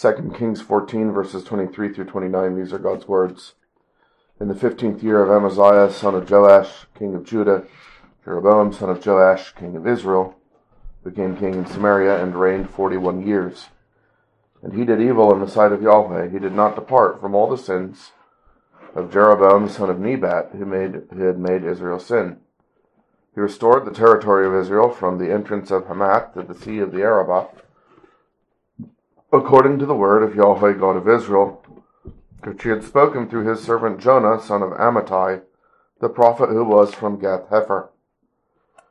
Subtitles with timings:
[0.00, 2.54] 2 Kings 14, verses 23 through 29.
[2.54, 3.54] These are God's words.
[4.40, 7.64] In the fifteenth year of Amaziah, son of Joash, king of Judah,
[8.24, 10.36] Jeroboam, son of Joash, king of Israel,
[11.02, 13.70] became king in Samaria and reigned forty one years.
[14.62, 16.30] And he did evil in the sight of Yahweh.
[16.30, 18.12] He did not depart from all the sins
[18.94, 22.36] of Jeroboam, son of Nebat, who, made, who had made Israel sin.
[23.34, 26.92] He restored the territory of Israel from the entrance of Hamath to the sea of
[26.92, 27.48] the Arabah,
[29.32, 31.62] according to the word of Yahweh God of Israel,
[32.44, 35.42] which he had spoken through his servant Jonah, son of Amittai,
[36.00, 37.88] the prophet who was from Gath Hepher.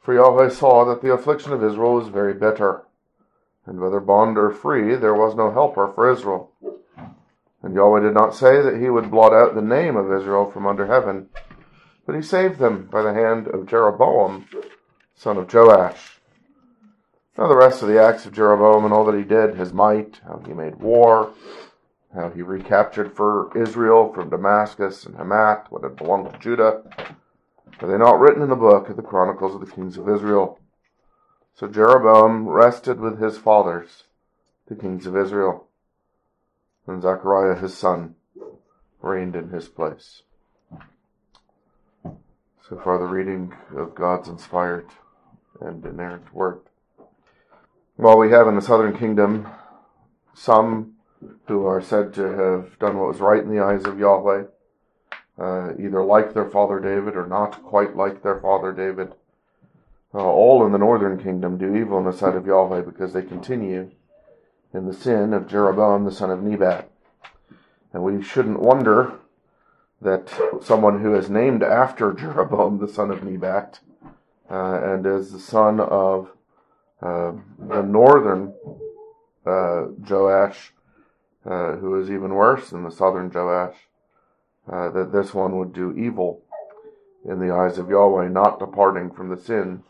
[0.00, 2.84] For Yahweh saw that the affliction of Israel was very bitter,
[3.64, 6.52] and whether bond or free, there was no helper for Israel.
[7.62, 10.66] And Yahweh did not say that he would blot out the name of Israel from
[10.66, 11.28] under heaven,
[12.06, 14.46] but he saved them by the hand of Jeroboam,
[15.14, 16.17] son of Joash.
[17.38, 20.20] Now the rest of the acts of Jeroboam and all that he did, his might,
[20.26, 21.32] how he made war,
[22.12, 26.82] how he recaptured for Israel from Damascus and Hamath what had belonged to Judah,
[27.80, 30.58] are they not written in the book of the Chronicles of the Kings of Israel?
[31.54, 34.02] So Jeroboam rested with his fathers,
[34.66, 35.68] the kings of Israel,
[36.88, 38.16] and Zechariah his son
[39.00, 40.22] reigned in his place.
[42.68, 44.88] So far, the reading of God's inspired
[45.60, 46.67] and inerrant word.
[47.98, 49.48] While we have in the southern kingdom
[50.32, 50.94] some
[51.48, 54.44] who are said to have done what was right in the eyes of Yahweh,
[55.36, 59.14] uh, either like their father David or not quite like their father David.
[60.14, 63.22] Uh, all in the northern kingdom do evil in the sight of Yahweh because they
[63.22, 63.90] continue
[64.72, 66.88] in the sin of Jeroboam the son of Nebat.
[67.92, 69.14] And we shouldn't wonder
[70.00, 73.80] that someone who is named after Jeroboam the son of Nebat
[74.48, 76.30] uh, and is the son of
[77.00, 78.54] uh, the northern
[79.46, 80.72] uh, Joash,
[81.46, 83.76] uh, who is even worse than the southern Joash,
[84.70, 86.42] uh, that this one would do evil
[87.24, 89.82] in the eyes of Yahweh, not departing from the sin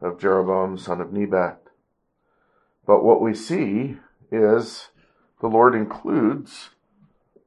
[0.00, 1.60] of Jeroboam son of Nebat.
[2.86, 3.96] But what we see
[4.30, 4.88] is
[5.40, 6.70] the Lord includes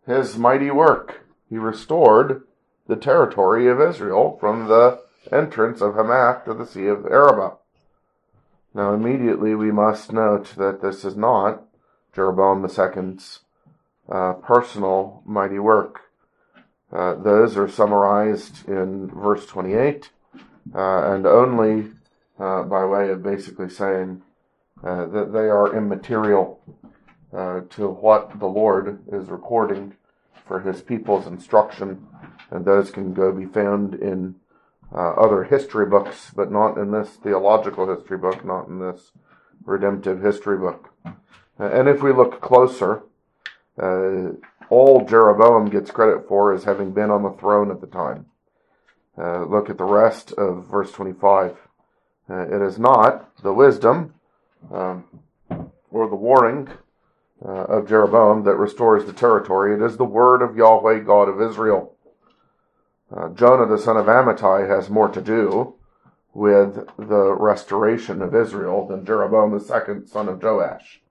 [0.06, 1.26] his mighty work.
[1.50, 2.44] He restored
[2.88, 5.02] the territory of Israel from the
[5.32, 7.58] entrance of Hamath to the Sea of Arabah.
[8.78, 11.64] Now immediately we must note that this is not
[12.14, 13.40] Jeroboam II's
[14.08, 16.02] uh, personal mighty work.
[16.94, 20.12] Uh, those are summarized in verse 28,
[20.76, 21.88] uh, and only
[22.38, 24.22] uh, by way of basically saying
[24.84, 26.60] uh, that they are immaterial
[27.34, 29.96] uh, to what the Lord is recording
[30.46, 32.06] for his people's instruction,
[32.52, 34.36] and those can go be found in
[34.94, 39.12] other history books, but not in this theological history book, not in this
[39.66, 40.94] redemptive history book.
[41.58, 43.04] and if we look closer,
[44.70, 48.26] all Jeroboam gets credit for is having been on the throne at the time.
[49.18, 51.58] Uh, look at the rest of verse 25.
[52.30, 54.14] Uh, it is not the wisdom
[54.72, 55.06] um,
[55.90, 56.70] or the warning
[57.44, 59.74] uh, of Jeroboam that restores the territory.
[59.74, 61.96] It is the word of Yahweh, God of Israel.
[63.16, 65.76] Uh, Jonah, the son of Amittai, has more to do
[66.34, 71.02] with the restoration of Israel than Jeroboam, the second son of Joash.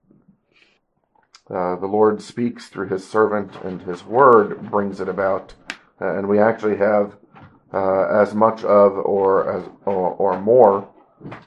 [1.48, 5.54] Uh, the Lord speaks through his servant, and his word brings it about.
[6.00, 7.16] Uh, and we actually have
[7.72, 10.88] uh, as much of, or as, or, or more,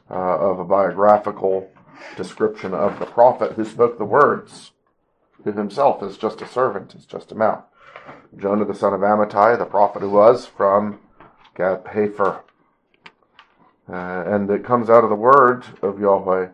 [0.09, 1.69] of a biographical
[2.17, 4.71] description of the prophet who spoke the words,
[5.43, 7.63] who himself is just a servant, is just a mouth.
[8.37, 10.99] Jonah the son of Amittai, the prophet who was from
[11.55, 12.41] Gath Hepher.
[13.87, 16.49] Uh, and it comes out of the word of Yahweh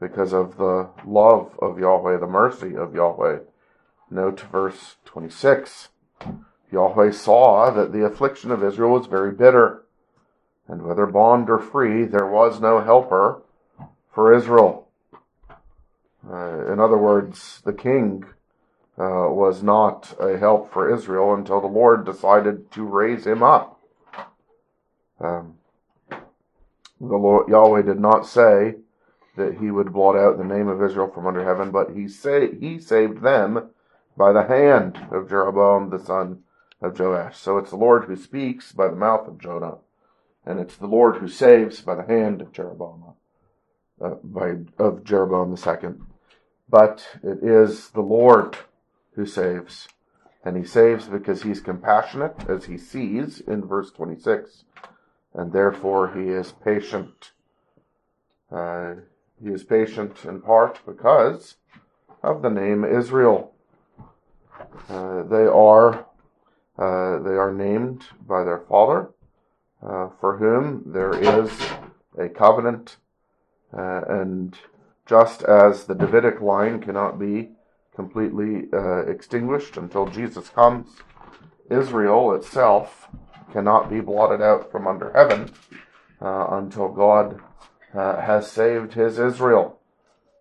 [0.00, 3.40] because of the love of Yahweh, the mercy of Yahweh.
[4.10, 5.88] Note verse 26.
[6.72, 9.84] Yahweh saw that the affliction of Israel was very bitter,
[10.68, 13.42] and whether bond or free, there was no helper
[14.12, 14.88] for Israel.
[16.28, 18.24] Uh, in other words, the king
[19.00, 23.80] uh, was not a help for Israel until the Lord decided to raise him up.
[25.18, 25.54] Um,
[27.00, 28.76] the Lord, Yahweh did not say,
[29.36, 32.52] that he would blot out the name of Israel from under heaven, but he sa-
[32.60, 33.70] he saved them
[34.16, 36.42] by the hand of Jeroboam the son
[36.82, 37.38] of Joash.
[37.38, 39.78] So it's the Lord who speaks by the mouth of Jonah,
[40.44, 43.14] and it's the Lord who saves by the hand of Jeroboam,
[44.00, 46.04] uh, by of Jeroboam the second.
[46.68, 48.58] But it is the Lord
[49.14, 49.88] who saves,
[50.44, 54.64] and he saves because he's compassionate, as he sees in verse twenty-six,
[55.34, 57.32] and therefore he is patient.
[58.50, 58.94] Uh,
[59.42, 61.56] he is patient in part because
[62.22, 63.52] of the name Israel.
[64.88, 66.06] Uh, they are
[66.78, 69.10] uh, they are named by their father,
[69.82, 71.50] uh, for whom there is
[72.18, 72.96] a covenant,
[73.76, 74.58] uh, and
[75.06, 77.50] just as the Davidic line cannot be
[77.94, 80.88] completely uh, extinguished until Jesus comes,
[81.70, 83.08] Israel itself
[83.52, 85.52] cannot be blotted out from under heaven
[86.20, 87.40] uh, until God
[87.92, 89.80] has saved His Israel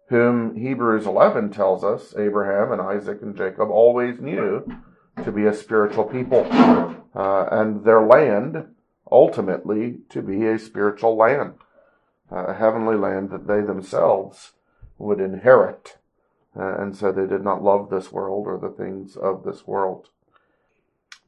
[0.09, 4.65] whom Hebrews 11 tells us Abraham and Isaac and Jacob always knew
[5.23, 6.47] to be a spiritual people,
[7.15, 8.65] uh, and their land
[9.11, 11.53] ultimately to be a spiritual land,
[12.31, 14.53] a heavenly land that they themselves
[14.97, 15.97] would inherit.
[16.57, 20.09] Uh, and so they did not love this world or the things of this world.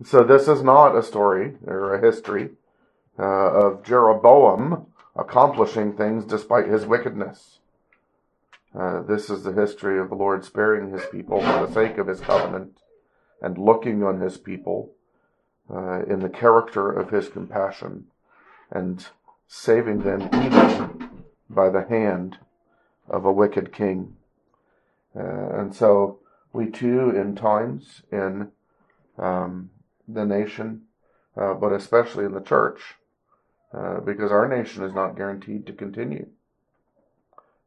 [0.04, 2.50] So this is not a story or a history
[3.20, 7.60] uh, of Jeroboam accomplishing things despite his wickedness.
[8.74, 12.08] Uh, this is the history of the Lord sparing his people for the sake of
[12.08, 12.80] his covenant
[13.42, 14.94] and looking on his people
[15.70, 18.06] uh, in the character of his compassion
[18.72, 19.08] and
[19.48, 21.10] saving them even
[21.50, 22.38] by the hand
[23.10, 24.16] of a wicked king.
[25.16, 26.20] Uh, and so
[26.54, 28.52] we too, in times in
[29.18, 29.70] um,
[30.08, 30.84] the nation,
[31.38, 32.96] uh, but especially in the church,
[33.74, 36.28] uh, because our nation is not guaranteed to continue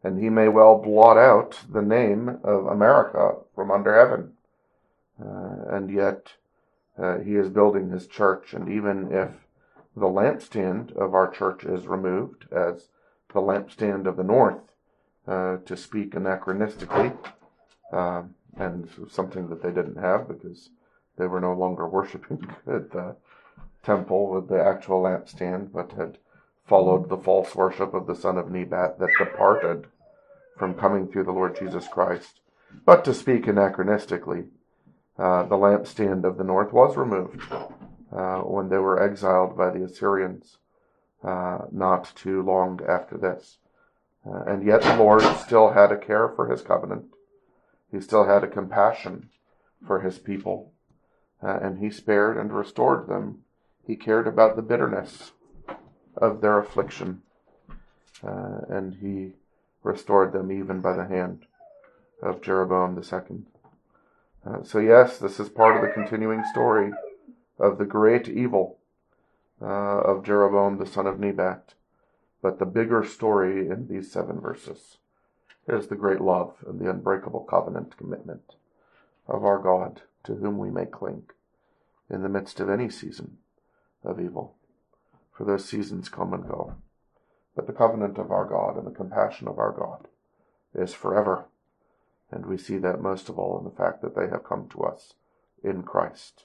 [0.05, 4.33] and he may well blot out the name of America from under heaven.
[5.19, 6.35] Uh, and yet,
[6.99, 9.31] uh, he is building his church, and even if
[9.97, 12.89] the lampstand of our church is removed as
[13.33, 14.74] the lampstand of the north,
[15.27, 17.17] uh, to speak anachronistically,
[17.93, 18.23] uh,
[18.57, 20.71] and something that they didn't have because
[21.17, 23.17] they were no longer worshiping at the
[23.83, 26.19] temple with the actual lampstand, but had
[26.67, 29.87] followed the false worship of the son of Nebat that departed
[30.59, 32.41] from coming through the Lord Jesus Christ.
[32.85, 34.49] But to speak anachronistically,
[35.19, 37.43] uh, the lampstand of the north was removed
[38.13, 40.59] uh, when they were exiled by the Assyrians
[41.23, 43.59] uh, not too long after this.
[44.27, 47.07] Uh, and yet the Lord still had a care for his covenant.
[47.91, 49.29] He still had a compassion
[49.87, 50.73] for his people.
[51.43, 53.41] Uh, and he spared and restored them.
[53.87, 55.33] He cared about the bitterness
[56.17, 57.23] of their affliction.
[58.27, 59.35] Uh, and he
[59.83, 61.45] restored them even by the hand
[62.23, 63.43] of Jeroboam II.
[64.47, 66.93] Uh, so, yes, this is part of the continuing story
[67.59, 68.79] of the great evil
[69.61, 69.67] uh,
[70.01, 71.75] of Jeroboam the son of Nebat.
[72.45, 74.99] But the bigger story in these seven verses
[75.67, 78.57] is the great love and the unbreakable covenant commitment
[79.27, 81.23] of our God to whom we may cling
[82.11, 83.39] in the midst of any season
[84.05, 84.57] of evil.
[85.33, 86.75] For those seasons come and go.
[87.57, 90.07] But the covenant of our God and the compassion of our God
[90.75, 91.47] is forever.
[92.31, 94.83] And we see that most of all in the fact that they have come to
[94.83, 95.15] us
[95.63, 96.45] in Christ.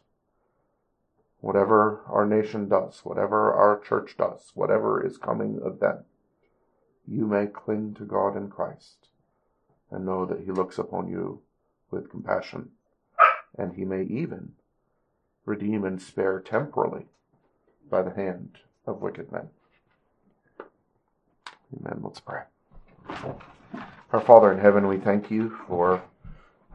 [1.42, 6.00] Whatever our nation does, whatever our church does, whatever is coming of them,
[7.08, 9.08] you may cling to God in Christ
[9.90, 11.42] and know that He looks upon you
[11.92, 12.72] with compassion,
[13.58, 14.54] and He may even
[15.46, 17.06] redeem and spare temporally
[17.90, 19.50] by the hand of wicked men.
[21.76, 22.02] Amen.
[22.04, 22.42] Let's pray.
[24.12, 26.04] Our Father in heaven, we thank you for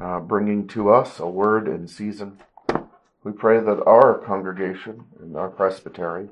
[0.00, 2.38] uh, bringing to us a word in season.
[3.24, 6.28] We pray that our congregation and our presbytery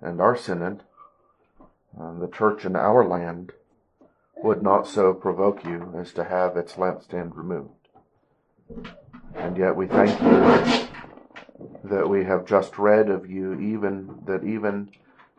[0.00, 0.84] and our synod,
[2.00, 3.52] uh, the church in our land,
[4.36, 7.88] would not so provoke you as to have its lampstand removed.
[9.34, 10.88] And yet we thank you
[11.82, 14.90] that we have just read of you, even that even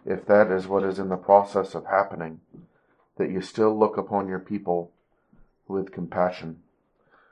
[0.05, 2.41] if that is what is in the process of happening,
[3.17, 4.91] that you still look upon your people
[5.65, 6.59] with compassion.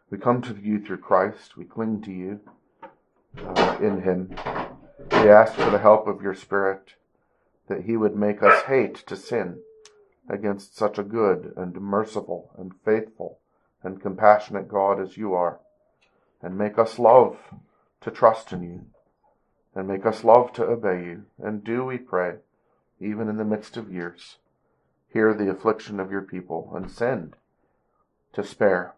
[0.09, 1.57] We come to you through Christ.
[1.57, 2.39] We cling to you
[3.37, 4.35] uh, in Him.
[5.11, 6.95] We ask for the help of your Spirit
[7.67, 9.59] that He would make us hate to sin
[10.29, 13.39] against such a good and merciful and faithful
[13.83, 15.59] and compassionate God as you are,
[16.41, 17.37] and make us love
[18.01, 18.85] to trust in you,
[19.73, 21.25] and make us love to obey you.
[21.41, 22.37] And do, we pray,
[22.99, 24.37] even in the midst of years.
[25.11, 27.35] Hear the affliction of your people and send
[28.33, 28.93] to spare.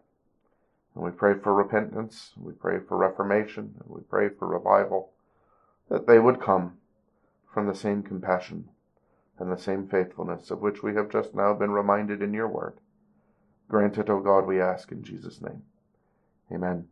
[0.94, 5.10] And we pray for repentance, we pray for reformation, and we pray for revival,
[5.88, 6.78] that they would come
[7.52, 8.68] from the same compassion
[9.38, 12.74] and the same faithfulness of which we have just now been reminded in your word.
[13.68, 15.62] Grant it, O God, we ask in Jesus' name.
[16.52, 16.86] Amen.